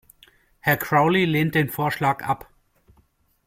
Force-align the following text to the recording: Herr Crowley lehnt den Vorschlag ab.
Herr 0.61 0.77
Crowley 0.77 1.25
lehnt 1.25 1.53
den 1.53 1.69
Vorschlag 1.69 2.23
ab. 2.23 2.49